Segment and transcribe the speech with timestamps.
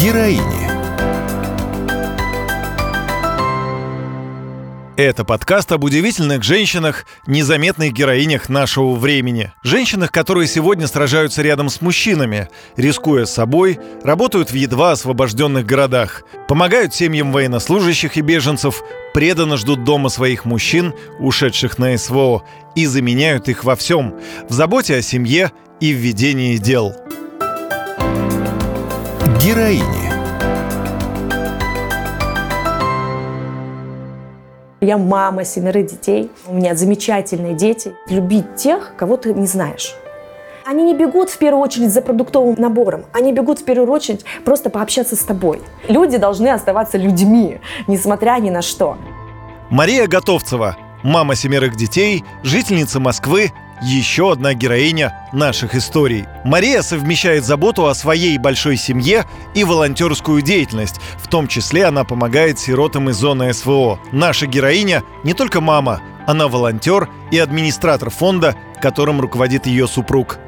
[0.00, 0.42] Героини.
[4.96, 9.52] Это подкаст об удивительных женщинах, незаметных героинях нашего времени.
[9.64, 16.94] Женщинах, которые сегодня сражаются рядом с мужчинами, рискуя собой, работают в едва освобожденных городах, помогают
[16.94, 18.84] семьям военнослужащих и беженцев,
[19.14, 22.44] преданно ждут дома своих мужчин, ушедших на СВО,
[22.76, 24.14] и заменяют их во всем–
[24.48, 26.94] в заботе о семье и в ведении дел.
[29.40, 29.84] Героини.
[34.80, 36.30] Я мама семерых детей.
[36.48, 37.94] У меня замечательные дети.
[38.08, 39.94] Любить тех, кого ты не знаешь.
[40.66, 43.04] Они не бегут в первую очередь за продуктовым набором.
[43.12, 45.62] Они бегут в первую очередь просто пообщаться с тобой.
[45.86, 48.96] Люди должны оставаться людьми, несмотря ни на что.
[49.70, 53.52] Мария Готовцева, мама семерых детей, жительница Москвы,
[53.82, 56.26] еще одна героиня наших историй.
[56.44, 59.24] Мария совмещает заботу о своей большой семье
[59.54, 61.00] и волонтерскую деятельность.
[61.18, 63.98] В том числе она помогает сиротам из зоны СВО.
[64.12, 70.38] Наша героиня не только мама, она волонтер и администратор фонда, которым руководит ее супруг.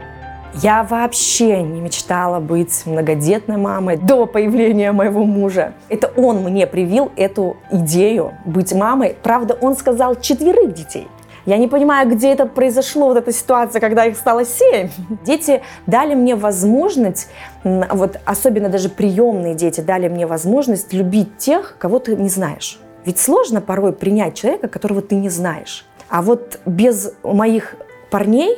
[0.54, 5.74] Я вообще не мечтала быть многодетной мамой до появления моего мужа.
[5.88, 9.16] Это он мне привил эту идею быть мамой.
[9.22, 11.06] Правда, он сказал четверых детей.
[11.50, 14.88] Я не понимаю, где это произошло, вот эта ситуация, когда их стало семь.
[15.24, 17.28] Дети дали мне возможность,
[17.64, 22.78] вот особенно даже приемные дети дали мне возможность любить тех, кого ты не знаешь.
[23.04, 25.84] Ведь сложно порой принять человека, которого ты не знаешь.
[26.08, 27.74] А вот без моих
[28.12, 28.56] парней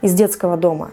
[0.00, 0.92] из детского дома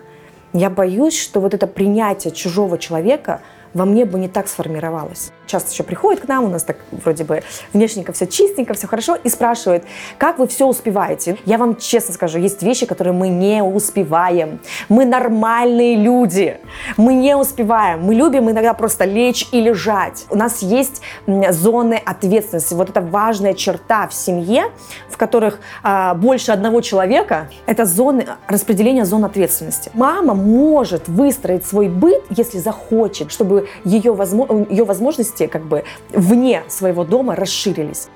[0.52, 3.40] я боюсь, что вот это принятие чужого человека
[3.74, 7.24] во мне бы не так сформировалось часто еще приходит к нам, у нас так вроде
[7.24, 9.84] бы внешненько все чистенько, все хорошо, и спрашивает,
[10.18, 11.38] как вы все успеваете?
[11.46, 14.60] Я вам честно скажу, есть вещи, которые мы не успеваем.
[14.88, 16.58] Мы нормальные люди,
[16.98, 18.04] мы не успеваем.
[18.04, 20.26] Мы любим иногда просто лечь и лежать.
[20.30, 22.74] У нас есть зоны ответственности.
[22.74, 24.66] Вот это важная черта в семье,
[25.10, 29.92] в которых а, больше одного человека, это зоны распределения зон ответственности.
[29.94, 36.64] Мама может выстроить свой быт, если захочет, чтобы ее, возможно, ее возможности как бы вне
[36.68, 38.08] своего дома расширились.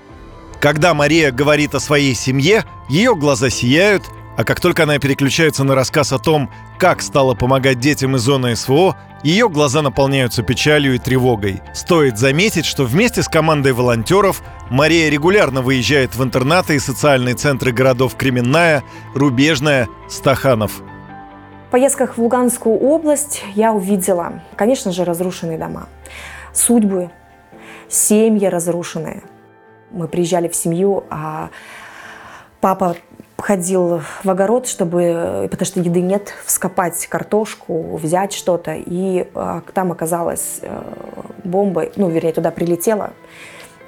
[0.60, 4.04] Когда Мария говорит о своей семье, ее глаза сияют,
[4.38, 6.50] а как только она переключается на рассказ о том,
[6.80, 11.62] как стала помогать детям из зоны СВО, ее глаза наполняются печалью и тревогой.
[11.74, 17.72] Стоит заметить, что вместе с командой волонтеров Мария регулярно выезжает в интернаты и социальные центры
[17.72, 18.84] городов Кременная,
[19.14, 20.82] Рубежная, Стаханов.
[21.68, 25.88] В поездках в Луганскую область я увидела, конечно же, разрушенные дома
[26.54, 27.10] судьбы,
[27.90, 29.24] семьи разрушенные.
[29.92, 31.50] Мы приезжали в семью, а
[32.62, 32.96] папа
[33.44, 38.74] ходил в огород, чтобы, потому что еды нет, вскопать картошку, взять что-то.
[38.74, 40.81] И а, там оказалась э,
[41.44, 43.12] бомба, ну, вернее, туда прилетела,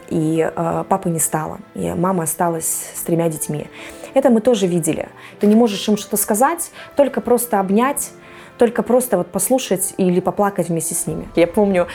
[0.09, 1.59] и э, папы не стало.
[1.73, 3.67] И мама осталась с тремя детьми.
[4.13, 5.07] Это мы тоже видели.
[5.39, 8.11] Ты не можешь им что-то сказать, только просто обнять,
[8.57, 11.27] только просто вот послушать или поплакать вместе с ними.
[11.35, 11.88] Я помню,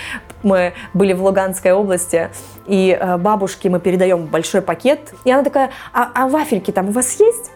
[0.42, 2.30] мы были в Луганской области,
[2.66, 6.92] и э, бабушке мы передаем большой пакет, и она такая, а, а вафельки там у
[6.92, 7.50] вас есть?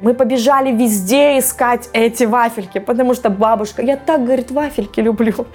[0.00, 5.46] Мы побежали везде искать эти вафельки, потому что бабушка, я так, говорит, вафельки люблю.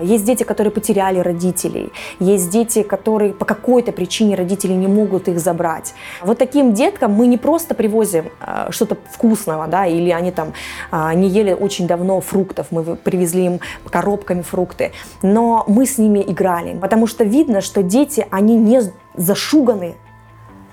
[0.00, 1.92] Есть дети, которые потеряли родителей.
[2.18, 5.94] Есть дети, которые по какой-то причине родители не могут их забрать.
[6.22, 10.52] Вот таким деткам мы не просто привозим э, что-то вкусного, да, или они там
[10.90, 13.60] э, не ели очень давно фруктов, мы привезли им
[13.90, 14.92] коробками фрукты,
[15.22, 18.82] но мы с ними играли, потому что видно, что дети, они не
[19.14, 19.96] зашуганы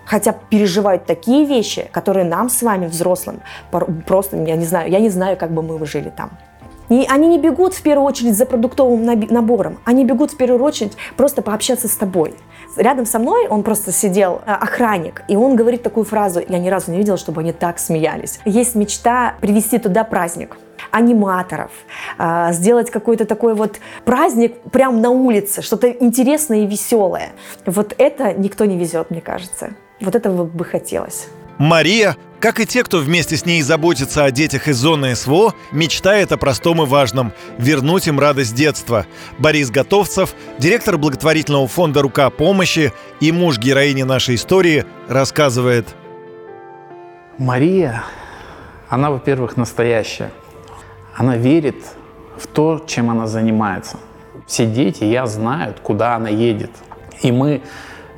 [0.10, 3.42] хотя переживают такие вещи, которые нам с вами, взрослым,
[4.08, 6.32] просто, я не знаю, я не знаю, как бы мы выжили там.
[6.90, 10.98] И они не бегут в первую очередь за продуктовым набором, они бегут в первую очередь
[11.16, 12.34] просто пообщаться с тобой.
[12.76, 16.70] Рядом со мной он просто сидел э, охранник, и он говорит такую фразу, я ни
[16.70, 18.40] разу не видела, чтобы они так смеялись.
[18.46, 20.58] Есть мечта привести туда праздник
[20.92, 21.72] аниматоров,
[22.18, 27.30] э, сделать какой-то такой вот праздник прямо на улице, что-то интересное и веселое.
[27.68, 29.72] Вот это никто не везет, мне кажется.
[30.02, 31.28] Вот этого бы хотелось.
[31.58, 36.32] Мария, как и те, кто вместе с ней заботится о детях из зоны СВО, мечтает
[36.32, 39.06] о простом и важном– вернуть им радость детства.
[39.40, 45.96] Борис Готовцев, директор благотворительного фонда «Рука помощи» и муж героини нашей истории, рассказывает.
[47.38, 48.04] Мария,
[48.88, 50.32] она, во-первых, настоящая.
[51.14, 51.76] Она верит
[52.38, 53.98] в то, чем она занимается.
[54.48, 56.72] Все дети, я знают, куда она едет.
[57.22, 57.62] И мы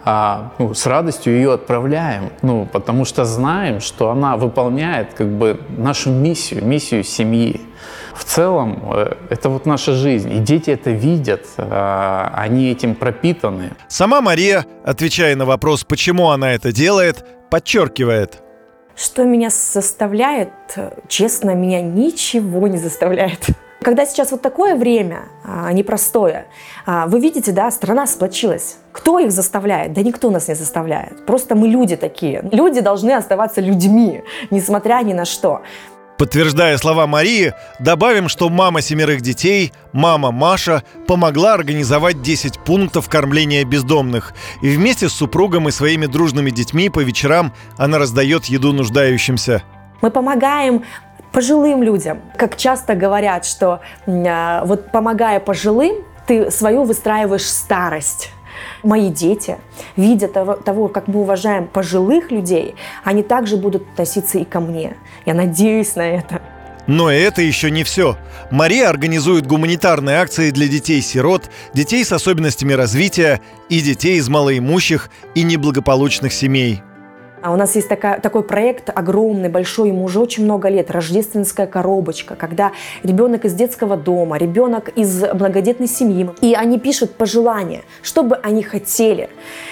[0.04, 5.60] а, ну, с радостью ее отправляем, ну, потому что знаем, что она выполняет как бы
[5.78, 7.62] нашу миссию, миссию семьи.
[8.16, 10.32] В целом, э, это вот наша жизнь.
[10.34, 13.72] И дети это видят, э, они этим пропитаны.
[13.88, 18.42] Сама Мария, отвечая на вопрос, почему она это делает, подчеркивает.
[18.96, 20.50] Что меня заставляет?
[21.08, 23.48] Честно, меня ничего не заставляет.
[23.84, 26.46] Когда сейчас вот такое время а, непростое,
[26.86, 28.78] а, вы видите, да, страна сплочилась.
[28.92, 29.94] Кто их заставляет?
[29.94, 31.26] Да никто нас не заставляет.
[31.26, 32.48] Просто мы люди такие.
[32.52, 35.62] Люди должны оставаться людьми, несмотря ни на что.
[36.20, 43.66] Подтверждая слова Марии, добавим, что мама семерых детей, мама Маша, помогла организовать 10 пунктов кормления
[43.66, 44.36] бездомных.
[44.62, 49.64] И вместе с супругом и своими дружными детьми по вечерам она раздает еду нуждающимся.
[50.02, 50.84] Мы помогаем
[51.32, 52.22] пожилым людям.
[52.38, 58.32] Как часто говорят, что э, вот помогая пожилым, ты свою выстраиваешь старость.
[58.84, 59.58] Мои дети,
[59.96, 64.96] видя того, того, как мы уважаем пожилых людей, они также будут относиться и ко мне.
[65.26, 66.42] Я надеюсь на это.
[66.88, 68.18] Но это еще не все.
[68.50, 73.40] Мария организует гуманитарные акции для детей-сирот, детей с особенностями развития
[73.70, 76.82] и детей из малоимущих и неблагополучных семей.
[77.42, 81.66] А у нас есть такая, такой проект огромный, большой, ему уже очень много лет, рождественская
[81.66, 82.72] коробочка, когда
[83.04, 88.62] ребенок из детского дома, ребенок из многодетной семьи, и они пишут пожелания, что бы они
[88.62, 89.30] хотели.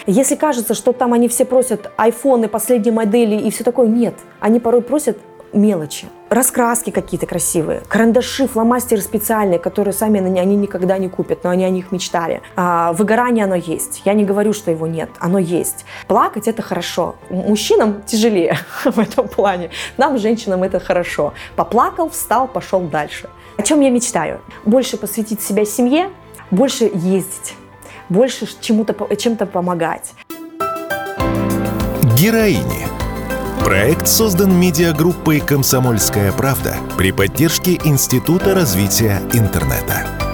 [0.07, 4.15] Если кажется, что там они все просят айфоны последней модели и все такое, нет.
[4.39, 5.17] Они порой просят
[5.53, 6.07] мелочи.
[6.29, 11.69] Раскраски какие-то красивые, карандаши, фломастеры специальные, которые сами они никогда не купят, но они о
[11.69, 12.41] них мечтали.
[12.55, 14.03] А, выгорание оно есть.
[14.05, 15.85] Я не говорю, что его нет, оно есть.
[16.07, 17.15] Плакать это хорошо.
[17.29, 19.71] Мужчинам тяжелее в этом плане.
[19.97, 21.33] Нам, женщинам, это хорошо.
[21.55, 23.29] Поплакал, встал, пошел дальше.
[23.57, 24.39] О чем я мечтаю?
[24.65, 26.11] Больше посвятить себя семье,
[26.51, 27.55] больше ездить,
[28.07, 30.13] больше чему-то, чем-то помогать.
[32.15, 32.87] Героини
[33.59, 40.28] Проект создан медиагруппой «Комсомольская правда» при поддержке Института развития интернета.